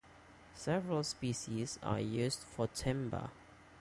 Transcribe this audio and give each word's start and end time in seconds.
Several 0.55 1.03
species 1.03 1.77
are 1.83 1.99
used 1.99 2.39
for 2.39 2.65
timber. 2.65 3.29